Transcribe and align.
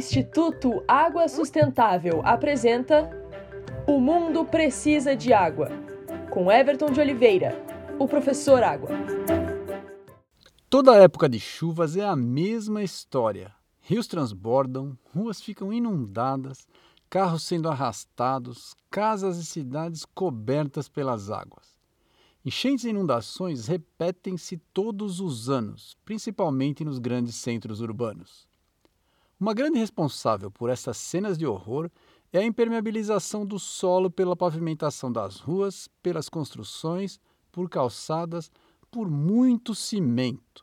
Instituto 0.00 0.82
Água 0.88 1.28
Sustentável 1.28 2.22
apresenta 2.24 3.10
O 3.86 4.00
Mundo 4.00 4.46
Precisa 4.46 5.14
de 5.14 5.30
Água, 5.30 5.68
com 6.30 6.50
Everton 6.50 6.90
de 6.90 6.98
Oliveira, 6.98 7.62
o 7.98 8.08
professor 8.08 8.62
Água. 8.62 8.88
Toda 10.70 10.96
época 10.96 11.28
de 11.28 11.38
chuvas 11.38 11.98
é 11.98 12.02
a 12.02 12.16
mesma 12.16 12.82
história. 12.82 13.52
Rios 13.82 14.06
transbordam, 14.06 14.96
ruas 15.14 15.38
ficam 15.38 15.70
inundadas, 15.70 16.66
carros 17.10 17.42
sendo 17.42 17.68
arrastados, 17.68 18.74
casas 18.90 19.36
e 19.36 19.44
cidades 19.44 20.06
cobertas 20.06 20.88
pelas 20.88 21.30
águas. 21.30 21.78
Enchentes 22.42 22.86
e 22.86 22.88
inundações 22.88 23.66
repetem-se 23.66 24.56
todos 24.72 25.20
os 25.20 25.50
anos, 25.50 25.94
principalmente 26.06 26.86
nos 26.86 26.98
grandes 26.98 27.34
centros 27.34 27.82
urbanos. 27.82 28.48
Uma 29.40 29.54
grande 29.54 29.78
responsável 29.78 30.50
por 30.50 30.68
essas 30.68 30.98
cenas 30.98 31.38
de 31.38 31.46
horror 31.46 31.90
é 32.30 32.40
a 32.40 32.44
impermeabilização 32.44 33.46
do 33.46 33.58
solo 33.58 34.10
pela 34.10 34.36
pavimentação 34.36 35.10
das 35.10 35.40
ruas, 35.40 35.88
pelas 36.02 36.28
construções, 36.28 37.18
por 37.50 37.66
calçadas, 37.70 38.52
por 38.90 39.08
muito 39.10 39.74
cimento. 39.74 40.62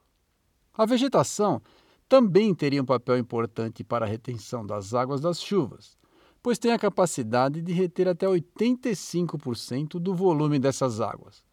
A 0.73 0.85
vegetação 0.85 1.59
também 2.08 2.54
teria 2.54 2.80
um 2.80 2.85
papel 2.85 3.18
importante 3.18 3.84
para 3.84 4.05
a 4.05 4.08
retenção 4.08 4.63
das 4.63 4.94
águas 4.94 5.21
das 5.21 5.41
chuvas, 5.41 5.98
pois 6.44 6.59
tem 6.59 6.71
a 6.71 6.77
capacidade 6.77 7.63
de 7.63 7.73
reter 7.73 8.07
até 8.07 8.27
85% 8.27 9.99
do 9.99 10.13
volume 10.13 10.59
dessas 10.59 11.02
águas. 11.02 11.44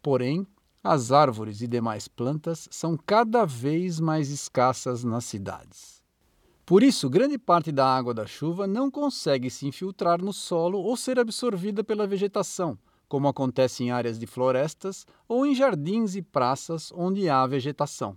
Porém, 0.00 0.46
as 0.82 1.12
árvores 1.12 1.60
e 1.60 1.68
demais 1.68 2.08
plantas 2.08 2.66
são 2.70 2.96
cada 2.96 3.44
vez 3.44 4.00
mais 4.00 4.30
escassas 4.30 5.04
nas 5.04 5.26
cidades. 5.26 5.99
Por 6.70 6.84
isso, 6.84 7.10
grande 7.10 7.36
parte 7.36 7.72
da 7.72 7.84
água 7.84 8.14
da 8.14 8.28
chuva 8.28 8.64
não 8.64 8.92
consegue 8.92 9.50
se 9.50 9.66
infiltrar 9.66 10.22
no 10.22 10.32
solo 10.32 10.78
ou 10.78 10.96
ser 10.96 11.18
absorvida 11.18 11.82
pela 11.82 12.06
vegetação, 12.06 12.78
como 13.08 13.26
acontece 13.26 13.82
em 13.82 13.90
áreas 13.90 14.20
de 14.20 14.24
florestas 14.24 15.04
ou 15.26 15.44
em 15.44 15.52
jardins 15.52 16.14
e 16.14 16.22
praças 16.22 16.92
onde 16.94 17.28
há 17.28 17.44
vegetação. 17.44 18.16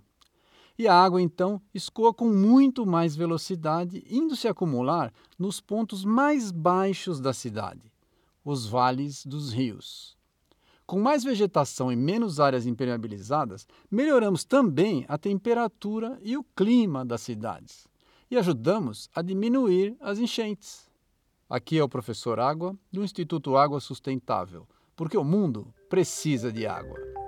E 0.78 0.86
a 0.86 0.94
água 0.94 1.20
então 1.20 1.60
escoa 1.74 2.14
com 2.14 2.28
muito 2.28 2.86
mais 2.86 3.16
velocidade, 3.16 4.04
indo 4.08 4.36
se 4.36 4.46
acumular 4.46 5.12
nos 5.36 5.60
pontos 5.60 6.04
mais 6.04 6.52
baixos 6.52 7.18
da 7.18 7.32
cidade, 7.32 7.92
os 8.44 8.66
vales 8.66 9.26
dos 9.26 9.52
rios. 9.52 10.16
Com 10.86 11.00
mais 11.00 11.24
vegetação 11.24 11.90
e 11.90 11.96
menos 11.96 12.38
áreas 12.38 12.66
impermeabilizadas, 12.66 13.66
melhoramos 13.90 14.44
também 14.44 15.04
a 15.08 15.18
temperatura 15.18 16.16
e 16.22 16.36
o 16.36 16.44
clima 16.54 17.04
das 17.04 17.22
cidades 17.22 17.92
e 18.34 18.36
ajudamos 18.36 19.08
a 19.14 19.22
diminuir 19.22 19.96
as 20.00 20.18
enchentes. 20.18 20.90
Aqui 21.48 21.78
é 21.78 21.84
o 21.84 21.88
professor 21.88 22.40
Água 22.40 22.76
do 22.90 23.04
Instituto 23.04 23.56
Água 23.56 23.78
Sustentável, 23.78 24.66
porque 24.96 25.16
o 25.16 25.22
mundo 25.22 25.72
precisa 25.88 26.50
de 26.50 26.66
água. 26.66 27.23